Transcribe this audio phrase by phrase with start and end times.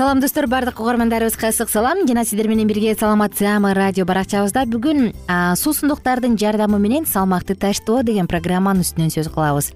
[0.00, 0.46] салам достор.
[0.46, 2.06] Баардык угармандарыбызга ысык салам.
[2.08, 4.62] Жана сиздер менен бирге саламат саама радио баракчабызда.
[4.64, 5.12] Бүгүн
[5.60, 9.74] суусундуктардын жардамы менен салмакты таштоо деген программанын үстүнөн сөз кылабыз.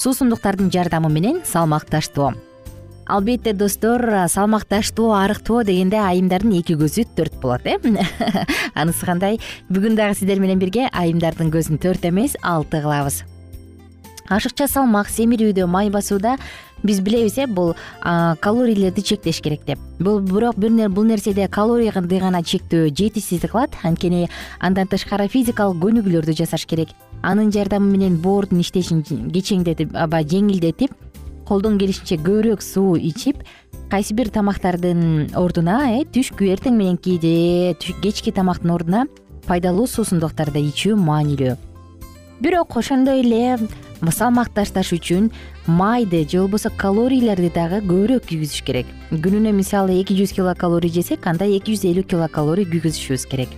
[0.00, 2.32] Суусундуктардын жардамы менен салмак таштоо
[3.04, 4.00] албетте достор
[4.32, 7.76] салмак таштоо арыктоо дегенде айымдардын эки көзү төрт болот э?
[8.74, 9.40] Анысы кандай?
[9.68, 13.26] Бүгүн дагы сиздер менен бирге айымдардын көзүн төрт эмес алты кылабыз.
[14.26, 16.34] Ашыкча салмак семирүүдө май басууда
[16.86, 19.78] биз билебиз э бул калорийлерди чектеш керек деп.
[19.98, 23.70] Бул бирок бул нерседе калорияды гана чектөө жетишсиздик кылат.
[23.82, 24.28] Анткени
[24.60, 26.88] андан тышкары физикалык көнүгүүлөрдү жасаш керек.
[27.22, 30.92] Анын жардамы менен боордун иштешин кечеңдетип аба жеңилдетип
[31.46, 33.44] колдон келишинче көбүрөөк суу ичип
[33.90, 39.06] кайсы бир тамактардын ордуна э түшкү эртең мененки же кечки тамактын ордуна
[39.46, 41.54] пайдалуу суусундуктарды ичүү маанилүү
[42.40, 43.58] бирок ошондой эле
[44.12, 45.30] салмак ташташ үчүн
[45.66, 48.86] майды же болбосо калорийлерди дагы көбүрөөк күйгүзүш керек.
[49.10, 53.48] Күнүнө мисалы эки жүз килокалорий жесек анда эки жүз элүү килокалорий күйгүзүшүбүз керек.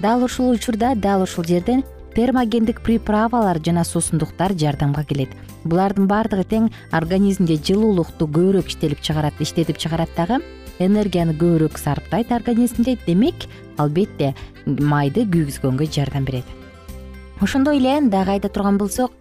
[0.00, 1.82] Дал ушул учурда дал ушул жерден
[2.14, 5.34] термогендик приправалар жана суусундуктар жардамга келет.
[5.64, 10.40] Булардын баардыгы тең организмде жылуулукту көбүрөөк иштелип чыгарат иштетип чыгарат дагы
[10.78, 12.96] энергияны көбүрөөк сарптайт организмде.
[13.06, 14.34] Демек албетте
[14.66, 16.61] майды күйгүзгөнгө жардам берет
[17.42, 19.12] ошондой эле дагы айта турган болсок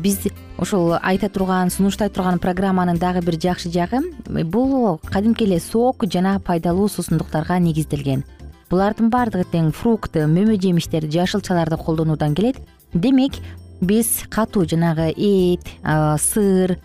[0.00, 0.18] биз
[0.58, 4.00] ушул айта турган сунуштай турган программанын дагы бир жакшы жагы
[4.44, 8.24] бул кадимки эле сок жана пайдалуу суусундуктарга негизделген.
[8.70, 12.56] Булардын баардыгы тең фрукт мөмө жемиштер жашылчаларды колдонуудан келет.
[12.92, 13.36] Демек
[13.80, 15.68] биз катуу жанагы эт
[16.20, 16.78] сыр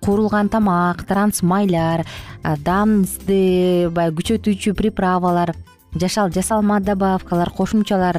[0.00, 2.06] куурулган тамак транс майлар
[2.42, 5.54] даамды баягы күчөтүүчү приправалар
[5.94, 8.16] жасалма добавкалар кошумчалар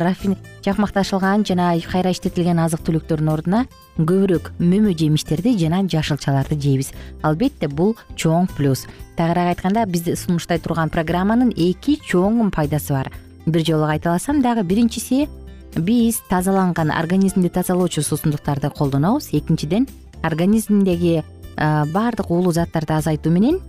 [0.63, 3.63] жакмакташылган жана кайра иштетилген азык түлүктөрдүн ордуна
[3.97, 6.94] көбүрөөк мөмө жемиштерди жана жашылчаларды жейбиз.
[7.22, 8.85] Албетте бул чоң плюс.
[9.18, 13.12] Тагыраак айтканда биз сунуштай турган программанын эки чоң пайдасы бар.
[13.46, 15.28] Бир жолу кайталасам дагы биринчиси
[15.75, 19.34] биз тазаланган организмди тазалоочу суусундуктарды колдонобуз.
[19.34, 19.88] Экинчиден
[20.23, 21.23] организмдеги
[21.58, 23.59] баардык уулуу заттарды азайтуу менен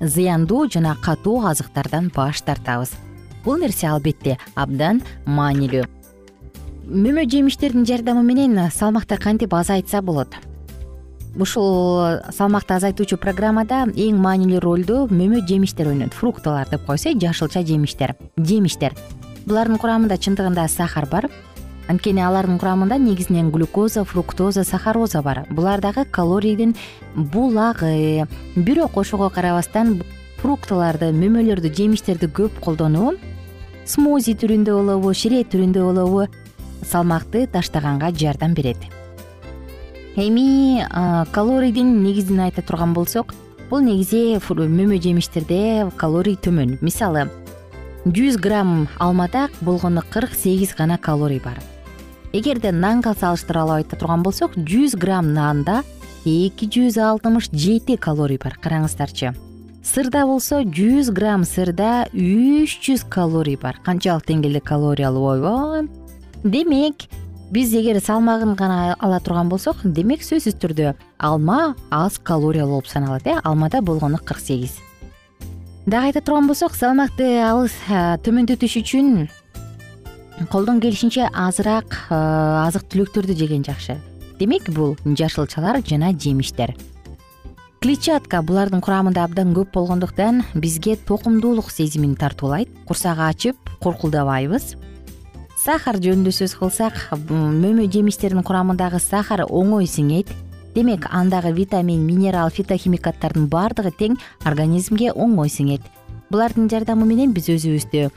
[0.00, 2.90] зыяндуу жана катуу азыктардан баш тартабыз.
[3.44, 6.01] Бул нерсе албетте абдан маанилүү
[6.82, 10.34] мөмө жемиштердин жардамы менен салмакты кантип азайтса болот?
[11.38, 16.12] Ушул салмакты азайтуучу программада эң маанилүү ролду мөмө жемиштер ойнойт.
[16.12, 18.16] Фруктылар деп э жашылча жемиштер.
[18.36, 18.92] Жемиштер.
[19.46, 21.30] Булардын курамында чындыгында сахар бар.
[21.88, 25.46] Анткени алардын курамында негизинен глюкоза фруктоза сахароза бар.
[25.50, 26.74] Булар дагы калорийдин
[27.14, 28.26] булагы.
[28.56, 30.02] Бирок ошого карабастан
[30.42, 33.14] фруктыларды мөмөлөрдү жемиштерди көп колдонуу
[33.84, 36.26] смози түрүндө болобу шире түрүндө болобу
[36.82, 38.76] салмакты таштаганга жардам берет.
[40.16, 40.84] Эми
[41.32, 43.34] калорийдин негизин айта турган болсок
[43.70, 46.76] бул негизи мөмө жемиштерде калорий төмөн.
[46.82, 47.30] Мисалы
[48.04, 51.62] жүз грамм алмада болгону кырк сегиз гана калорий бар.
[52.32, 55.82] Эгерде нанга салыштырып айта турган болсок жүз грамм нанда
[56.24, 58.58] эки жүз алтымыш жети калорий бар.
[58.60, 59.32] Караңыздарчы.
[59.82, 63.80] Сырда болсо жүз грамм сырда үч жүз калорий бар.
[63.82, 65.88] Канчалык деңгээлде калориялуу ойбой
[66.44, 67.06] демек
[67.52, 73.26] биз эгер салмагын гана ала турган болсок демек сөзсүз түрдө алма аз калориялуу болуп саналат
[73.26, 73.38] э?
[73.44, 74.78] Алмада болгону кырк сегиз.
[75.86, 77.74] Дагы айта турган болсок салмакты алыс
[78.26, 79.28] төмөндөтүш үчүн
[80.50, 84.00] колдон келишинче азыраак азык түлүктөрдү жеген жакшы.
[84.40, 86.74] Демек бул жашылчалар жана жемиштер.
[87.82, 92.70] Клетчатка булардын курамында абдан көп болгондуктан бизге токумдуулук сезимин тартуулайт.
[92.86, 94.74] Курсак ачып куркулдабайбыз
[95.62, 96.96] сахар жөнүндө сөз кылсак
[97.30, 100.32] мөмө жемиштердин курамындагы сахар оңой сиңейт
[100.74, 104.16] демек андагы витамин минерал фитохимикаттардын баардыгы тең
[104.48, 105.84] организмге оңой сиңет
[106.32, 108.08] булардын жардамы менен биз өзүбүздү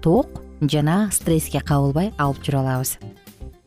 [0.00, 2.94] ток жана стресске кабылбай алып жүрө алабыз.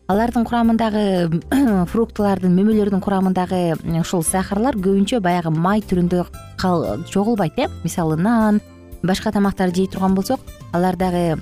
[0.09, 1.05] Алардын курамындагы
[1.91, 6.25] фруктылардын мөмөлөрдүн курамындагы ушул сахарлар көбүнчө баягы май түрүндө
[7.11, 7.69] чогулбайт э.
[7.83, 8.63] Мисалы нан
[9.03, 10.41] башка тамактарды жей турган болсок
[10.73, 11.37] алардагы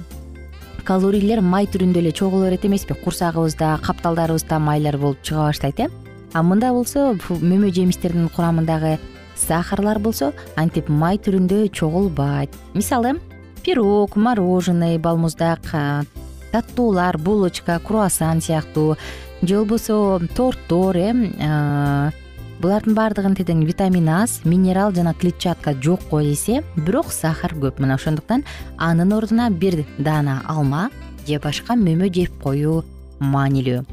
[0.85, 2.93] калорийлер май түрүндө эле чогула берет эмеспи.
[2.93, 5.89] Курсагыбызда капталдарыбызда майлар болуп чыга баштайт э.
[6.33, 8.97] А мында болсо мөмө жемиштердин курамындагы
[9.37, 13.19] сахарлар болсо антип май түрүндө чогулбайт мисалы
[13.63, 15.69] пирог мороженый балмуздак
[16.51, 18.97] таттуулар булочка круассан сыяктуу
[19.41, 22.11] же болбосо торттор э
[22.63, 27.81] булардын баардыгын тең витамин аз минерал жана клетчатка жокко эсе бирок сахар көп.
[27.83, 28.45] Мына ошондуктан
[28.77, 30.89] анын ордуна бир даана алма
[31.27, 32.85] же башка мөмө жеп коюу
[33.19, 33.83] маанилүү.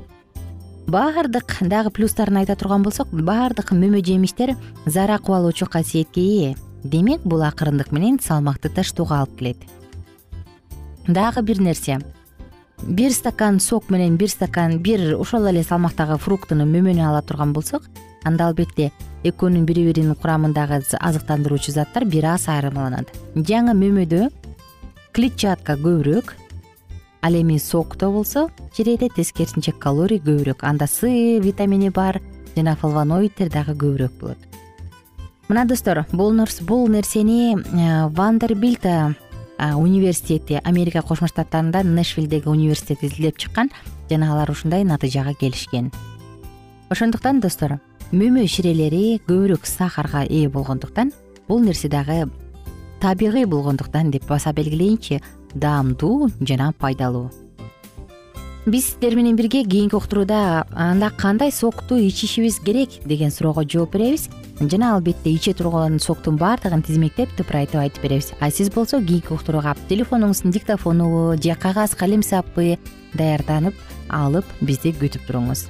[0.87, 4.55] Баардык дагы плюстарын айта турган болсок баардык мөмө жемиштер
[4.87, 6.55] зара кубалоочу касиетке ээ.
[6.85, 9.65] Демек бул акырындык менен салмакты таштоого алып келет.
[11.09, 11.99] Дагы бир нерсе.
[12.87, 17.91] Бир стакан сок менен бир стакан бир ошол эле салмактагы фруктуну мөмөнү ала турган болсок
[18.25, 18.91] анда албетте
[19.25, 23.11] экөөнүн бири биринин курамындагы азыктандыруучу заттар бир аз айырмаланат.
[23.35, 24.31] Жаңы мөмөдө
[25.13, 26.35] клетчатка көбүрөөк
[27.23, 30.65] ал эми сокто болсо чирээде тескерисинче калорий көбүрөөк.
[30.65, 32.21] Анда с витамини бар
[32.57, 34.39] жана флавоноиддер дагы көбүрөөк болот.
[35.49, 38.87] Мына достор бул нерсени э, вандербилт
[39.59, 43.71] университети америка кошмо штаттарында нэшвилдеги университет изилдеп чыккан
[44.09, 45.91] жана алар ушундай натыйжага келишкен.
[46.89, 51.12] Ошондуктан достор мөмө ширелери көбүрөөк сахарга ээ болгондуктан
[51.47, 52.25] бул нерсе дагы
[52.99, 55.21] табигый болгондуктан деп баса белгилейинчи
[55.55, 57.31] даамдуу жана пайдалуу.
[58.67, 62.91] Биз сиздер менен бирге кийинки уктурууда анда кандай сокту ичишибиз керек?
[63.05, 64.29] деген суроого жооп беребиз.
[64.61, 68.33] Жана албетте иче турган соктун баардыгын тизмектеп тыпырайтып айтып беребиз.
[68.41, 72.77] А сиз болсо кийинки уктурууга телефонуңуздун диктофону же кагаз калем сапы
[73.15, 73.75] даярданып
[74.09, 75.69] алып бизди күтүп туруңуз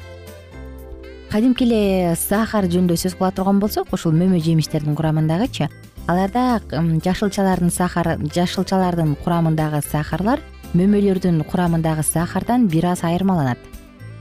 [1.30, 5.68] кадимки эле сахар жөнүндө сөз кыла турган болсок ушул мөмө жемиштердин курамындагычы.
[6.10, 10.42] Аларда жашылчалардын сахары жашылчалардын курамындагы сахарлар
[10.74, 13.58] мөмөлөрдүн курамындагы сахардан бир аз айырмаланат.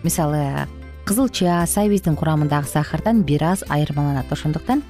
[0.03, 0.67] Мисалы
[1.05, 4.29] кызылча сайбиздин курамындагы сахардан бир аз айырмаланат.
[4.29, 4.83] Ошондуктан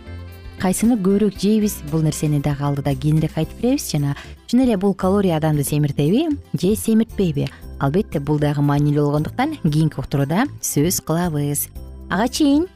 [0.60, 3.92] кайсыны көбүрөөк жейбиз бул нерсени дагы алдыда кийинирээк айтып беребиз.
[3.94, 7.48] Жана чын эле бул калория адамды семиртеби же семиртпейби
[7.80, 11.70] албетте бул дагы маанилүү болгондуктан кийинки уктурууда сөз кылабыз
[12.10, 12.68] ага чейин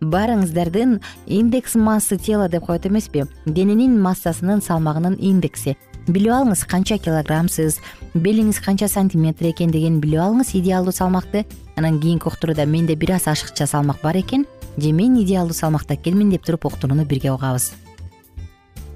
[0.00, 3.24] баарыңыздардын индекс массы тела деп коет эмеспи.
[3.46, 5.76] Дененин массасынын салмагынын индекси.
[6.08, 7.78] Билип алыңыз канча килограммсыз
[8.14, 11.44] белиңиз канча сантиметр экендигин билип алыңыз идеалдуу салмакты.
[11.76, 14.46] Анан кийинки уктурууда менде бир аз ашыкча салмак бар экен
[14.78, 17.72] же мен идеалдуу салмакта экенмин деп туруп уктурууну бирге угабыз.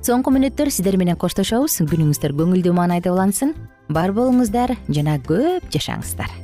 [0.02, 1.80] Соңку мүнөттөр сиздер менен коштошобуз.
[1.80, 3.54] Күнүңүздөр көңүлдүү маанайда улансын.
[3.88, 6.43] Бар болуңуздар жана көп жашаңыздар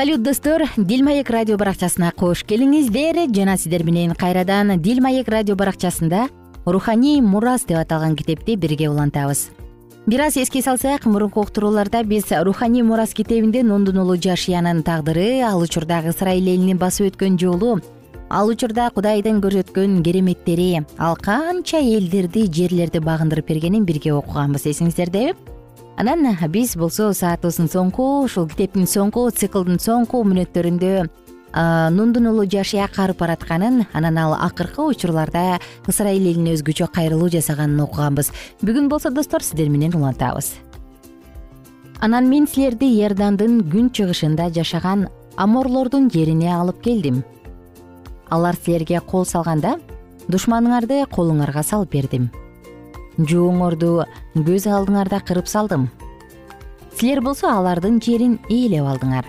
[0.00, 0.62] салют достор.
[0.78, 6.22] Дил маек радио баракчасына кош келиңиздер жана сиздер менен кайрадан дил маек радио баракчасында
[6.64, 9.50] руханий мурас деп аталган китепти бирге улантабыз.
[10.06, 15.60] Бир аз эске салсак мурунку уктурууларда биз руханий мурас китебинде нундун уулу жашиянын тагдыры ал
[15.60, 17.82] учурдагы ысрайыл элини басып өткөн жолу
[18.30, 24.64] ал учурда кудайдын көрсөткөн кереметтери ал канча элдерди жерлерди багындырып бергенин бирге окуганбыз.
[24.64, 25.36] Эсиңиздердеби
[26.00, 30.92] анан биз болсо саатыбыздын соңку ушул китептин соңку циклдын соңку мүнөттөрүндө
[31.92, 35.58] нундун уулу жашия карып баратканын анан ал акыркы учурларда
[35.92, 38.32] ысрайыл элине өзгөчө кайрылуу жасаганын окуганбыз.
[38.64, 40.54] Бүгүн болсо достор сиздер менен улантабыз.
[42.00, 47.24] Анан мен силерди иордандын күн чыгышында жашаган аморлордун жерине алып келдим.
[48.30, 49.76] Алар силерге кол салганда
[50.28, 52.30] душманыңарды колуңарга салып бердим
[53.18, 55.88] жууңорду көз алдыңарда кырып салдым.
[56.96, 59.26] Силер болсо алардын жерин ээлеп алдыңар.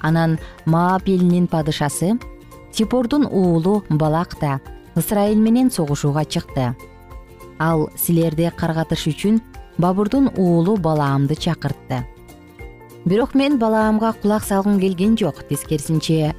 [0.00, 2.18] Анан маап элинин падышасы
[2.72, 4.60] сипордун уулу балак да
[4.96, 6.74] ысрайыл менен согушууга чыкты.
[7.58, 9.40] Ал силерди каргатыш үчүн
[9.78, 12.06] бабурдун уулу балаамды чакыртты.
[13.04, 16.34] Бирок мен балаамга кулак салгым келген жок тескерисинче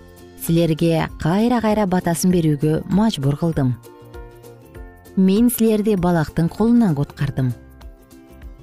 [0.45, 3.75] силерге кайра кайра батасын берүүгө мажбур кылдым
[5.15, 7.53] мен силерди балактын колунан куткардым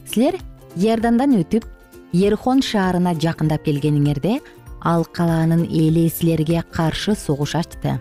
[0.06, 0.38] силер
[0.76, 1.64] иордандан өтүп
[2.12, 4.38] ерхон шаарына жакындап келгениңерде
[4.80, 8.00] ал калаанын эли силерге каршы согуш ачты.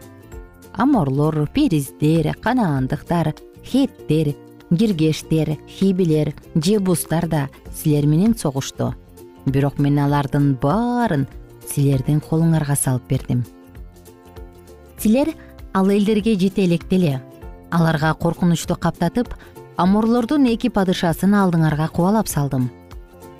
[0.73, 4.35] Аморлор периздер канаандыктар хеттер
[4.69, 8.93] киргештер хибилер жебустар да силер менен согушту.
[9.45, 11.27] Бирок мен алардын баарын
[11.67, 13.43] силердин колуңарга салып бердим.
[14.99, 15.33] Силер
[15.73, 17.21] ал элдерге жете электе эле
[17.71, 19.33] аларга коркунучту каптатып
[19.77, 22.69] аморлордун эки падышасын алдыңарга кубалап салдым.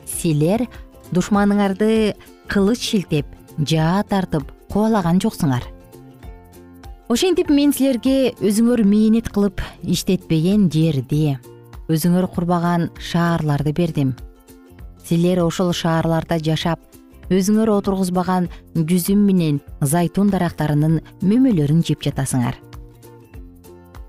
[0.05, 0.67] Силер
[1.12, 2.15] душманыңарды
[2.51, 3.25] кылыч шилтеп
[3.57, 5.63] жаа тартып кубалаган жоксуңар.
[7.07, 11.38] Ошентип мен силерге өзүңөр мээнет кылып иштетпеген жерди
[11.88, 14.13] өзүңөр курбаган шаарларды бердим.
[15.07, 16.84] Силер ошол шаарларда жашап
[17.31, 22.60] өзүңөр отургузбаган жүзүм менен зайтун дарактарынын мөмөлөрүн жеп жатасыңар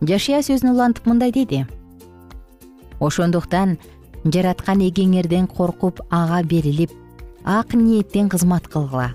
[0.01, 1.65] жашия сөзүн улантып мындай деди.
[3.01, 3.79] Ошондуктан
[4.25, 6.91] жараткан эгеңерден коркуп ага берилип
[7.45, 9.15] ак ниеттен кызмат кылгыла.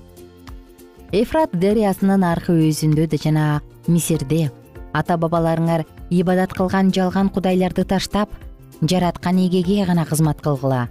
[1.11, 4.51] Эфрат дарыясынын аркы өзүндө жана мисирде
[4.93, 8.29] ата бабаларыңар ибадат кылган жалган кудайларды таштап
[8.81, 10.87] жараткан эгеге гана кызмат кылгыла.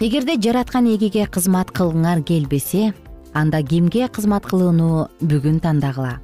[0.00, 2.92] Эгерде жараткан эгеге кызмат кылгыңар келбесе
[3.32, 6.18] анда кимге кызмат кылууну бүгүн тандагыла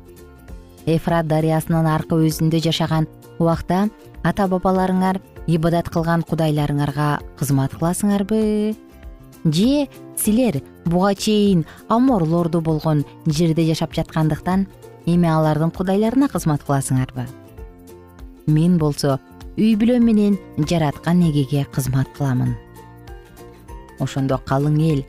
[0.86, 3.08] эфрат дарыясынын аркы өзүндө жашаган
[3.38, 3.88] убакта
[4.22, 8.76] ата бабаларыңар ибадат кылган кудайларыңарга кызмат кыласыңарбы?
[9.44, 14.66] Же силер буга чейин аморлордо болгон жерде жашап жаткандыктан
[15.06, 17.26] эми алардын кудайларына кызмат кыласыңарбы?
[18.46, 19.18] Мен болсо
[19.56, 22.54] үй бүлө менен жараткан эгеге кызмат кыламын.
[24.00, 25.02] Ошондо калың эл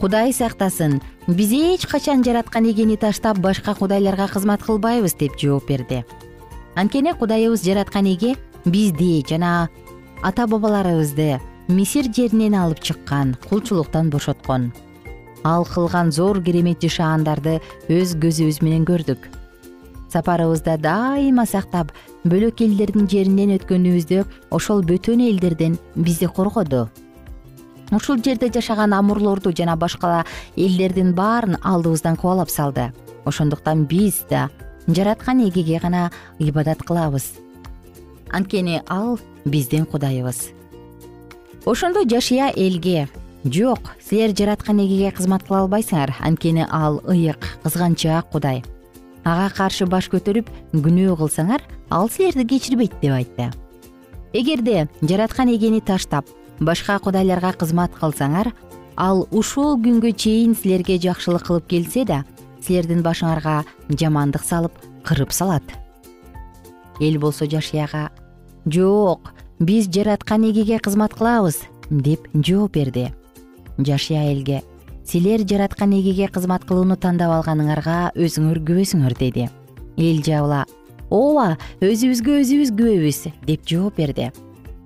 [0.00, 1.00] кудай сактасын.
[1.26, 6.04] Биз эч качан жараткан эгени таштап башка кудайларга кызмат кылбайбыз деп жооп берди.
[6.74, 9.68] Анткени кудайыбыз жараткан эге бизди жана
[10.22, 14.72] ата бабаларыбызды мисир жеринен алып чыккан кулчулуктан бошоткон.
[15.44, 19.18] Ал кылган зор кереметти шаандарды өз көзүбүз менен көрдүк.
[20.12, 21.92] Сапарыбызда дайыма сактап
[22.24, 26.88] бөлөк элдердин жеринен өткөнүбүздө ошол бөтөн элдерден бизди коргоду
[27.92, 30.24] ушул жерде жашаган амурлорду жана башка
[30.56, 32.92] элдердин баарын алдыбыздан кубалап салды.
[33.24, 34.50] Ошондуктан биз да
[34.86, 37.34] жараткан эгеге гана ибадат кылабыз.
[38.30, 40.50] Анткени ал биздин кудайыбыз.
[41.64, 43.08] Ошондо жашия элге.
[43.44, 46.14] Жок силер жараткан эгеге кызмат кыла албайсыңар.
[46.20, 48.64] Анткени ал ыйык кызганчаак кудай.
[49.24, 53.50] Ага каршы баш көтөрүп күнөө кылсаңар ал силерди кечирбейт деп айтты.
[54.32, 56.26] Эгерде жараткан эгени таштап
[56.60, 58.52] башка кудайларга кызмат кылсаңар
[58.96, 62.24] ал ушул күнгө чейин силерге жакшылык кылып келсе да
[62.60, 64.72] силердин башыңарга жамандык салып
[65.06, 65.62] кырып салат.
[67.00, 68.08] Эл болсо жашыяга
[68.66, 73.12] жок биз жараткан эгеге кызмат кылабыз деп жооп берди.
[73.78, 74.62] Жашия элге
[75.04, 79.48] силер жараткан эгеге кызмат кылууну тандап алганыңарга өзүңөр күбөсүңөр деди.
[79.96, 80.64] Эл жабыла
[81.08, 84.32] ооба өзүбүзгө өзүбүз күбөбүз деп жооп берди.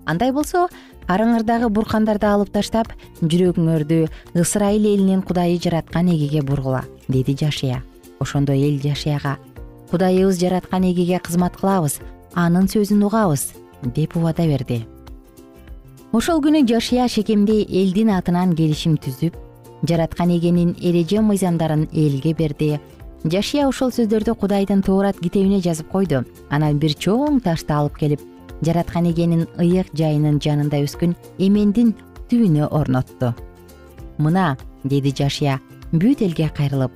[0.04, 0.68] Андай болсо
[1.08, 2.92] араңардагы буркандарды алып таштап
[3.22, 7.82] жүрөгүңөрдү ысрайыл элинин кудайы жараткан эгеге бургула деди жашия
[8.20, 9.36] ошондо эл жашияга
[9.90, 12.00] кудайыбыз жараткан эгеге кызмат кылабыз
[12.34, 13.52] анын сөзүн угабыз
[13.94, 14.86] деп убада берди.
[16.12, 19.36] Ошол күнү жашия шекемде элдин атынан келишим түзүп
[19.88, 22.80] жараткан эгенин эреже мыйзамдарын элге берди.
[23.24, 26.24] Жашия ошол сөздөрдү кудайдын туурат китебине жазып койду.
[26.50, 28.20] Анан бир чоң ташты алып келип
[28.62, 31.94] жараткан эгенин ыйык жайынын жанында өскөн эмендин
[32.30, 33.34] түбүнө орнотту
[34.18, 35.60] мына деди жашия
[35.92, 36.92] бүт элге кайрылып.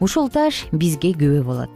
[0.00, 1.70] Ушул таш бизге күбө болот.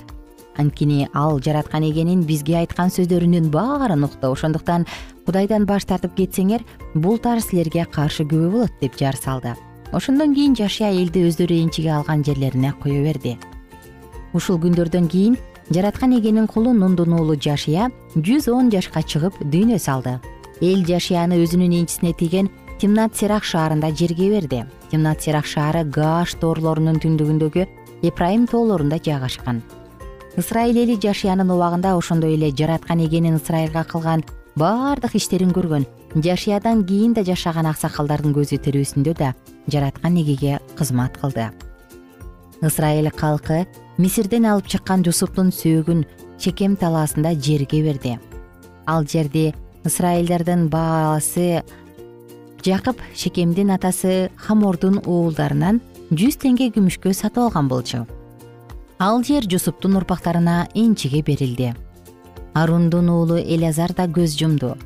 [0.57, 4.33] Анткени ал жараткан эгенин бизге айткан сөздөрүнүн баарын укту.
[4.33, 4.87] Ошондуктан
[5.27, 9.55] кудайдан баш тартып кетсеңер бул таш силерге каршы күбө болот деп жар салды.
[9.93, 13.39] Ошондон кийин жашия элди өздөрү энчиге алган жерлерине кое берди.
[14.33, 15.37] Ушул күндөрдөн кийин
[15.71, 20.19] жараткан эгенин кулу нундун уулу жашия жүз он жашка чыгып дүйнө салды.
[20.61, 24.65] Эл жашияны өзүнүн энчисине тийген тимнат серах шаарында жерге берди.
[24.91, 27.67] Тимнат серах шаары гааш тоорлорунун түндүгүндөгү
[28.03, 29.63] эпрайым тоолорунда жайгашкан
[30.37, 34.25] ысрайыл эли жашиянын убагында ошондой эле жараткан эгенин ысрайылга кылган
[34.57, 39.35] баардык иштерин көргөн жашиядан кийин да жашаган аксакалдардын көзү тирүүсүндө да
[39.69, 41.51] жараткан эгеге кызмат кылды
[42.63, 43.67] ысрайыл калкы
[43.99, 46.05] мисирден алып чыккан жусуптун сөөгүн
[46.39, 48.19] чекем талаасында жерге берди.
[48.87, 49.53] Ал жерди
[49.85, 51.63] ысрайылдардын баасы
[52.65, 55.83] жакып шекемдин атасы хамордун уулдарынан
[56.15, 58.07] жүз теңге күмүшкө сатып алган болчу.
[58.99, 61.75] Ал жер жусуптун урпактарына энчиге берилди.
[62.55, 64.77] Арундун уулу элязар да көз жумду.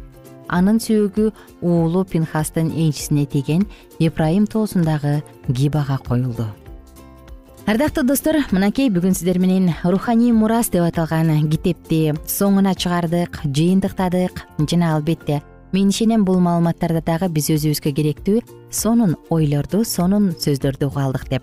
[0.49, 3.67] Анын сөөгү уулу пинхастын энчисине тийген
[3.99, 6.47] эпрайым тоосундагы гибага коюлду
[7.67, 14.45] ардактуу достор мынакей бүгүн сиздер менен руханий мурас деп аталган китепти соңуна чыгардык жыйынтыктадык.
[14.71, 15.41] Жана албетте
[15.73, 21.43] мен ишенем бул маалыматтарды дагы биз өзүбүзгө керектүү сонун ойлорду сонун сөздөрдү уга алдык деп.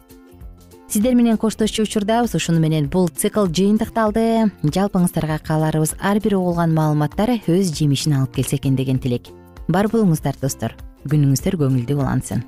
[0.88, 4.48] Сиздер менен коштошчу учурдабыз ушуну менен бул цикл жыйынтыкталды.
[4.64, 9.28] Жалпыңыздарга кааларыбыз ар бир угулган маалыматтар өз жемишин алып келсе экен деген тилек.
[9.68, 10.78] Бар болуңуздар достор.
[11.04, 12.48] Күнүңүздөр көңүлдүү улансын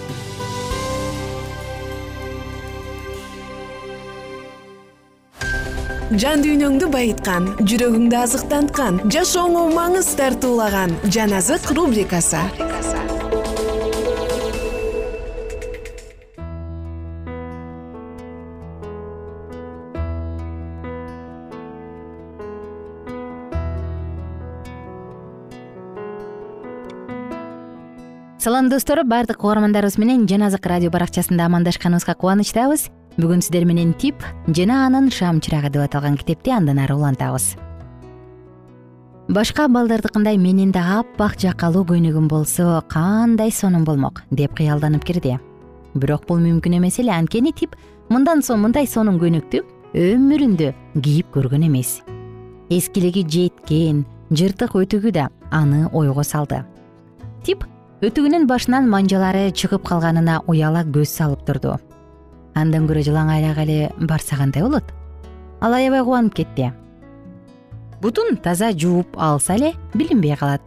[6.11, 12.41] жан дүйнөңдү байыткан жүрөгүңдү азыктанткан жашооңо маңыз тартуулаган жан азык рубрикасы.
[28.41, 32.89] Салам достор баардык угармандарыбыз менен жан азык радио баракчасында амандашканыбызга кубанычтабыз.
[33.21, 37.55] Бүгүн сиздер менен тип жана анын шам чырагы деп аталган китепти андан ары улантабыз.
[39.29, 45.37] Башка балдардыкындай менин да аппак жакалуу көйнөгүм болсо кандай сонун болмок деп кыялданып кирди.
[45.93, 47.75] Бирок бул мүмкүн эмес эле анткени тип
[48.09, 49.61] мындан соң мындай сонун көйнөктү
[49.93, 52.01] өмүрүндө кийип көргөн эмес.
[52.69, 56.63] Эскилиги жеткен жыртык өтүгү да аны ойго салды.
[57.45, 57.67] Тип
[58.01, 61.77] өтүгүнүн башынан манжалары чыгып калганына уяла көз салып турду
[62.55, 64.83] андан көрө жылаңайлак эле барса кандай болот.
[65.61, 66.71] Ал аябай кубанып кетти.
[68.01, 70.61] Бутун таза жууп алса эле билинбей калат.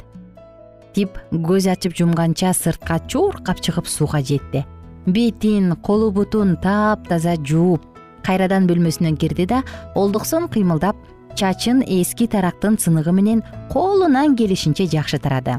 [0.94, 4.64] Тип көз ачып жумганча сыртка чуркап чыгып сууга жетти.
[5.06, 7.82] Бетин колу бутун таптаза жууп
[8.24, 9.62] кайрадан бөлмөсүнө кирди да
[9.94, 10.96] олдуксон кыймылдап
[11.36, 13.42] чачын эски тарактын сыныгы менен
[13.72, 15.58] колунан келишинче жакшы тарады.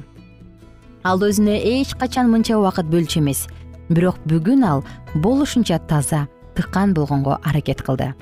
[1.04, 3.46] Ал өзүнө эч качан мынча убакыт бөлчү эмес
[3.90, 4.84] бирок бүгүн ал
[5.16, 8.14] болушунча таза тыккан болгонго аракет кылды.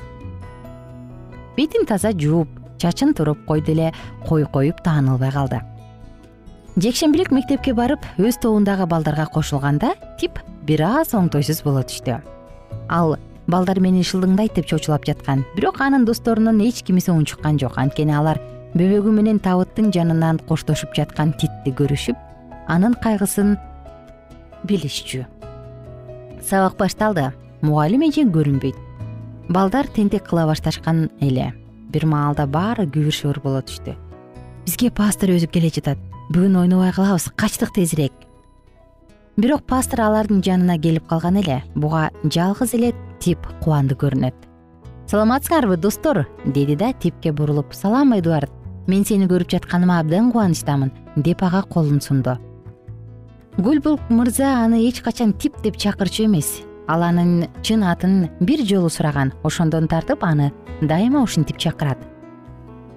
[1.58, 2.48] Бетин таза жууп
[2.78, 3.94] чачын туруп койду эле
[4.28, 5.62] кой коюп таанылбай калды.
[6.76, 12.18] Жекшембилик мектепке барып өз тобундагы балдарга кошулганда тип бир аз оңтойсуз боло түштү.
[12.90, 15.46] Ал балдар мени шылдыңдайт деп чочулап жаткан.
[15.56, 17.78] Бирок анын досторунун эч кимиси унчуккан жок.
[17.78, 18.42] Анткени алар
[18.74, 22.18] бөбөгү менен табыттын жанынан коштошуп жаткан титти көрүшүп
[22.74, 23.54] анын кайгысын
[24.66, 25.28] билишчү
[26.44, 27.32] сабак башталды.
[27.62, 28.76] Мугалим эже көрүнбөйт.
[29.50, 31.54] Балдар тентек кыла башташкан эле.
[31.92, 33.96] Бир маалда баары күбүр шыбыр боло түштү.
[34.66, 36.00] Бизге пастор өзү келе жатат.
[36.32, 38.14] Бүгүн ойнобой калабыз качтык тезирээк.
[39.38, 44.36] Бирок пастор алардын жанына келип калган эле буга жалгыз эле тип кубанды көрүнөт.
[45.08, 46.28] Саламатсыңарбы достор?
[46.46, 48.52] Деди да типке бурулуп салам эдуард.
[48.88, 52.38] Мен сени көрүп жатканыма абдан кубанычтамын деп ага колун сунду
[53.58, 56.64] гүлбул мырза аны эч качан тип деп чакырчу эмес.
[56.88, 62.00] Ал анын чын атын бир жолу сураган ошондон тартып аны дайыма ушинтип чакырат.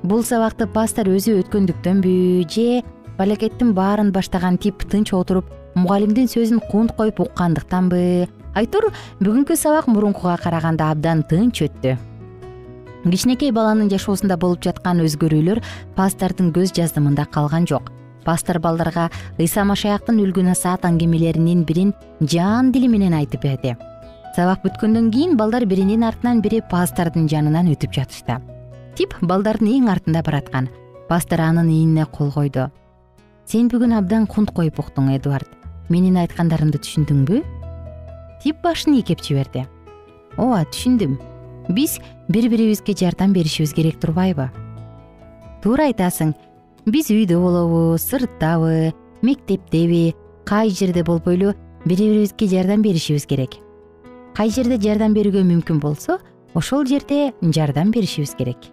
[0.03, 2.83] Бул сабакты пастор өзү өткөндүктөнбү же
[3.19, 8.27] балекеттин баарын баштаган тип тынч отуруп мугалимдин сөзүн кунт коюп уккандыктанбы?
[8.57, 8.89] Айтор
[9.21, 11.99] бүгүнкү сабак мурункуга караганда абдан тынч өттү.
[13.05, 15.61] Кичинекей баланын жашоосунда болуп жаткан өзгөрүүлөр
[15.95, 17.93] пастордун көз жаздымында калган жок
[18.27, 19.09] пастор балдарга
[19.39, 23.77] ыйса машаяктын үлгү насаат аңгемелеринин бирин жан дили менен айтып берди.
[24.37, 28.41] Сабак бүткөндөн кийин балдар биринин артынан бири пастордун жанынан өтүп жатышты.
[28.99, 30.69] Тип балдардын эң артында бараткан.
[31.09, 32.67] Пастор анын ийинине кол койду.
[33.47, 35.49] Сен бүгүн абдан кунт коюп уктуң эдуард.
[35.89, 37.41] Менин айткандарымды түшүндүңбү?
[38.43, 39.65] Тип башын ийкеп жиберди.
[40.37, 41.17] Ооба түшүндүм.
[41.71, 44.51] Биз бири бирибизге жардам беришибиз керек турбайбы?
[45.63, 46.35] Туура айтасың
[46.87, 48.93] биз үйдө болобу сырттабы
[49.27, 50.15] мектептеби
[50.47, 51.53] кай жерде болбойлу
[51.85, 53.57] бири бирибизге жардам беришибиз керек.
[54.35, 56.21] Кай жерде жардам берүүгө мүмкүн болсо
[56.55, 58.71] ошол жерде жардам беришибиз керек.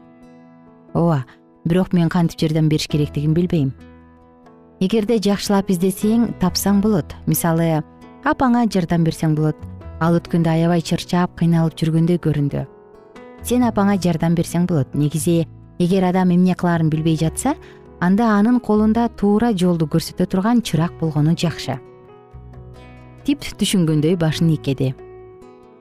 [0.93, 1.25] Ооба
[1.65, 3.73] бирок мен кантип жардам бериш керектигин билбейм.
[4.79, 7.15] Эгерде жакшылап издесең тапсаң болот.
[7.25, 7.81] Мисалы
[8.23, 9.57] апаңа жардам берсең болот.
[10.01, 12.67] Ал өткөндө аябай чарчап кыйналып жүргөндөй көрүндү.
[13.41, 14.93] Сен апаңа жардам берсең болот.
[14.93, 15.47] Негизи
[15.79, 17.55] эгер адам эмне кылаарын билбей жатса
[18.03, 21.79] анда анын колунда туура жолду көрсөтө турган чырак болгону жакшы.
[23.23, 24.91] Тип түшүнгөндөй башын ийкеди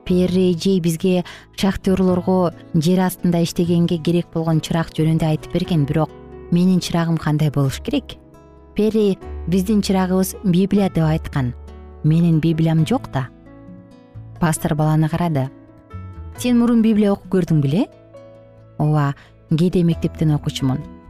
[0.05, 1.25] перри эжей бизге
[1.57, 6.11] шахтерлорго жер астында иштегенге керек болгон чырак жөнүндө айтып берген бирок
[6.51, 8.17] менин чырагым кандай болуш керек?
[8.77, 11.53] Перри биздин чырагыбыз библия деп айткан.
[12.05, 13.29] Менин библиям жок да.
[14.41, 15.51] Пастор баланы карады.
[16.39, 17.87] Сен мурун библия окуп көрдүң беле?
[18.79, 19.15] Ооба
[19.51, 21.02] кээде мектептен окуучумун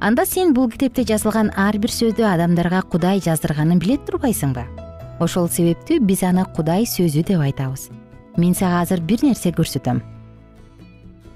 [0.00, 4.66] анда сен бул китепте жазылган ар бир сөздү адамдарга кудай жаздырганын биле турбайсыңбы?
[5.20, 7.88] Ошол себептүү биз аны кудай сөзү деп айтабыз.
[8.36, 10.02] Мен сага азыр бир нерсе көрсөтөм.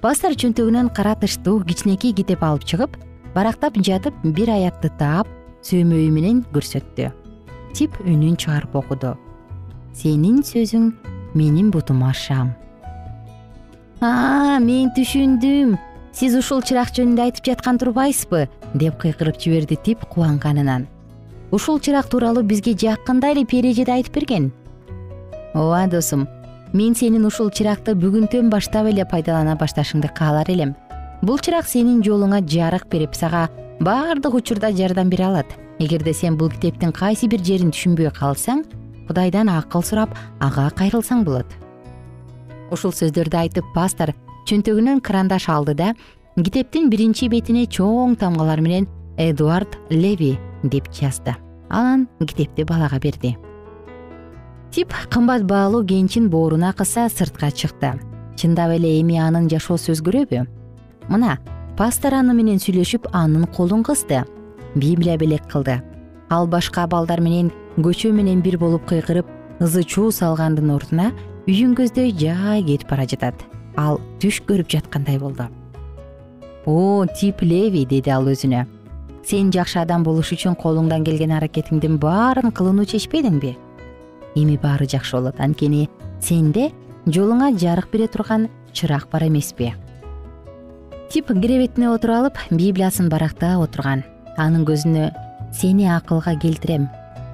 [0.01, 2.97] Пастор чөнтөгүнөн кара тыштуу кичинекей китеп алып чыгып
[3.35, 5.29] барактап жатып бир аятты таап
[5.65, 7.13] сөөмөйү менен көрсөттү.
[7.73, 9.17] Тип үнүн чыгарып окуду.
[9.95, 10.93] Сенин сөзүң
[11.35, 12.53] менин бутума шам
[14.01, 15.77] мен түшүндүм
[16.13, 18.49] сиз ушул чырак жөнүндө айтып жаткан турбайсызбы?
[18.75, 20.87] деп кыйкырып жиберди тип кубанганынан.
[21.51, 24.53] Ушул чырак тууралуу бизге жакында эле пери айтып берген?
[25.55, 26.29] Ооба досум
[26.73, 30.77] мен сенин ушул чыракты бүгүнтөн баштап эле пайдалана башташыңды каалар элем.
[31.23, 33.49] Бул чырак сенин жолуңа жарык берип сага
[33.81, 35.47] баардык учурда жардам бере алат.
[35.79, 38.65] Эгерде сен бул китептин кайсы бир жерин түшүнбөй калсаң
[39.09, 41.47] кудайдан акыл сурап ага кайрылсаң болот.
[42.71, 44.15] Ушул сөздөрдү айтып пастор
[44.49, 45.93] чөнтөгүнөн карандаш алды да
[46.37, 51.35] китептин биринчи бетине чоң тамгалар менен эдуард леви деп жазды.
[51.69, 53.37] Анан китепти балага берди.
[54.71, 57.95] Тип кымбат баалуу кенчин бооруна кыса сыртка чыкты.
[58.37, 60.47] Чындап эле эми анын жашоосу өзгөрөбү
[61.09, 61.39] мына
[61.77, 64.25] пастор аны менен сүйлөшүп анын колун кысты.
[64.75, 65.83] Библия белек кылды.
[66.31, 69.27] Ал башка балдар менен көчө менен бир болуп кыйкырып
[69.61, 71.11] ызы чуу салгандын ордуна
[71.47, 73.43] үйүн көздөй жай кетип бара жатат
[73.81, 75.49] ал түш көрүп жаткандай болду.
[76.67, 78.67] О тип леви деди ал өзүнө.
[79.25, 83.57] Сен жакшы адам болуш үчүн колуңдан келген аракетиңдин баарын кылууну чечпедиңби
[84.37, 85.41] эми баары жакшы болот.
[85.41, 85.89] Анткени
[86.21, 86.71] сенде
[87.07, 89.73] жолуңа жарык бере турган чырак бар эмеспи
[91.11, 94.05] тип киребетине отуруп алып библиясын барактап отурган.
[94.39, 95.11] Анын көзүнө
[95.53, 96.87] сени акылга келтирем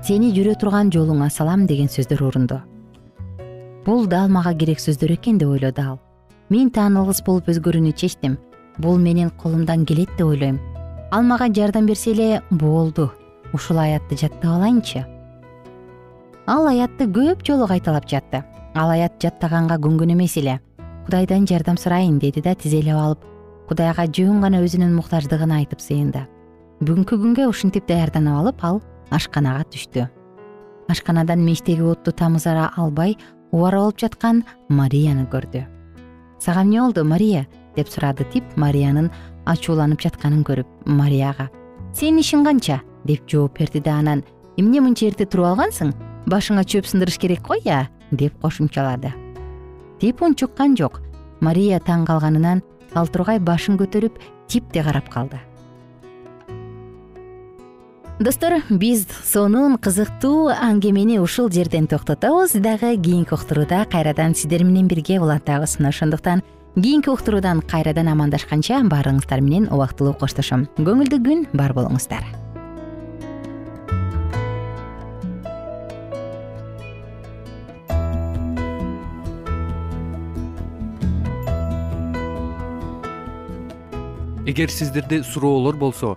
[0.07, 2.61] сени жүрө турган жолуңа салам деген сөздөр урунду
[3.85, 5.99] бул дал мага керек сөздөр экен деп ойлоду ал
[6.51, 8.37] мен таанылгыс болуп өзгөрүүнү чечтим.
[8.79, 10.61] Бул менин колумдан келет деп ойлойм.
[11.11, 13.11] Ал мага жардам берсе эле болду.
[13.53, 15.05] Ушул аятты жаттап алайынчы.
[16.47, 18.45] Ал аятты көп жолу кайталап жатты.
[18.75, 20.61] Ал аят жаттаганга көнгөн эмес эле.
[21.07, 23.25] Кудайдан жардам сурайын деди да тизелеп алып
[23.69, 26.27] кудайга жөн гана өзүнүн муктаждыгын айтып сыйынды.
[26.81, 30.09] Бүгүнкү күнгө ушинтип даярданып алып ал ашканага түштү.
[30.89, 33.17] Ашканадан мечтеги отту тамызара албай
[33.51, 35.76] убара болуп жаткан марияны көрдү
[36.47, 37.47] сага эмне болду мария?
[37.75, 39.11] деп сурады тип мариянын
[39.51, 41.49] ачууланып жатканын көрүп марияга
[41.93, 42.83] сенин ишиң канча?
[43.05, 44.23] деп жооп берди да анан
[44.57, 45.91] эмне мынча эрте туруп алгансың?
[46.31, 49.13] Башыңа чөп сындырыш керек го э деп кошумчалады.
[49.99, 51.03] Тип унчуккан жок.
[51.41, 52.63] Мария таң калганынан
[52.95, 53.09] ал
[53.41, 54.15] башын көтөрүп
[54.47, 55.41] типти карап калды
[58.19, 65.21] достор биз сонун кызыктуу аңгемени ушул жерден токтотобуз дагы кийинки уктурууда кайрадан сиздер менен бирге
[65.21, 65.77] улантабыз.
[65.79, 66.43] Мына ошондуктан
[66.75, 70.67] кийинки уктуруудан кайрадан амандашканча баарыңыздар менен убактылуу коштошом.
[70.79, 72.25] Көңүлдүү күн бар болуңуздар.
[84.47, 86.17] Эгер сиздерде суроолор болсо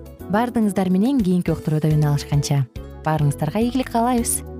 [0.31, 2.63] баардыгыңыздар менен кийинки уктурууда үн алышканча.
[3.03, 4.50] Баарыңыздарга ийгилик каалайбыз